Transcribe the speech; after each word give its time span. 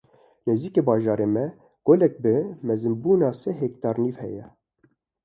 Nêzîkî 0.45 0.81
bajarê 0.87 1.27
me 1.35 1.45
goleke 1.87 2.19
bi 2.23 2.37
mezinbûna 2.67 3.31
sê 3.41 3.51
hektar 3.61 3.95
nîv 4.03 4.15
heye. 4.23 4.45